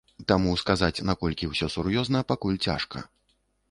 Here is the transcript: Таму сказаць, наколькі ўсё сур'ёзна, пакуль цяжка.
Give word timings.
Таму 0.31 0.53
сказаць, 0.61 1.03
наколькі 1.11 1.51
ўсё 1.53 1.71
сур'ёзна, 1.77 2.27
пакуль 2.35 2.63
цяжка. 2.69 3.09